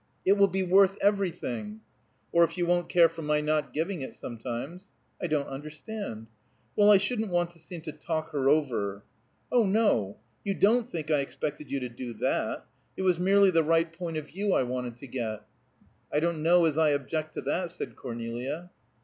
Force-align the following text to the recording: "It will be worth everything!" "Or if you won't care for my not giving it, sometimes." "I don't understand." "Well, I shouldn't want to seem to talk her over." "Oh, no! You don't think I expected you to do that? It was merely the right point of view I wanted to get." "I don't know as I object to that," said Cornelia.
"It 0.25 0.33
will 0.33 0.47
be 0.47 0.63
worth 0.63 0.97
everything!" 0.99 1.81
"Or 2.31 2.43
if 2.43 2.57
you 2.57 2.65
won't 2.65 2.89
care 2.89 3.07
for 3.07 3.21
my 3.21 3.39
not 3.39 3.71
giving 3.71 4.01
it, 4.01 4.15
sometimes." 4.15 4.89
"I 5.21 5.27
don't 5.27 5.45
understand." 5.45 6.25
"Well, 6.75 6.89
I 6.89 6.97
shouldn't 6.97 7.29
want 7.29 7.51
to 7.51 7.59
seem 7.59 7.81
to 7.81 7.91
talk 7.91 8.31
her 8.31 8.49
over." 8.49 9.03
"Oh, 9.51 9.63
no! 9.63 10.17
You 10.43 10.55
don't 10.55 10.89
think 10.89 11.11
I 11.11 11.19
expected 11.19 11.69
you 11.69 11.79
to 11.81 11.89
do 11.89 12.13
that? 12.15 12.65
It 12.97 13.03
was 13.03 13.19
merely 13.19 13.51
the 13.51 13.61
right 13.61 13.93
point 13.93 14.17
of 14.17 14.25
view 14.25 14.53
I 14.53 14.63
wanted 14.63 14.97
to 14.97 15.07
get." 15.07 15.43
"I 16.11 16.19
don't 16.19 16.41
know 16.41 16.65
as 16.65 16.79
I 16.79 16.89
object 16.89 17.35
to 17.35 17.41
that," 17.41 17.69
said 17.69 17.95
Cornelia. 17.95 18.71